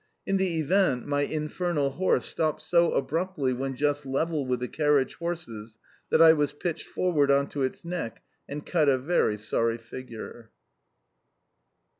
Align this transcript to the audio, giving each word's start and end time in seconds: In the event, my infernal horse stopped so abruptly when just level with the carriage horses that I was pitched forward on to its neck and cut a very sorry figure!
In 0.25 0.37
the 0.37 0.57
event, 0.59 1.05
my 1.05 1.21
infernal 1.21 1.91
horse 1.91 2.25
stopped 2.25 2.63
so 2.63 2.93
abruptly 2.93 3.53
when 3.53 3.75
just 3.75 4.03
level 4.03 4.47
with 4.47 4.59
the 4.59 4.67
carriage 4.67 5.13
horses 5.13 5.77
that 6.09 6.19
I 6.19 6.33
was 6.33 6.53
pitched 6.53 6.87
forward 6.87 7.29
on 7.29 7.45
to 7.49 7.61
its 7.61 7.85
neck 7.85 8.23
and 8.49 8.65
cut 8.65 8.89
a 8.89 8.97
very 8.97 9.37
sorry 9.37 9.77
figure! 9.77 10.49